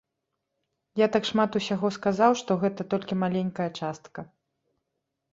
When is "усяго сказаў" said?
1.59-2.31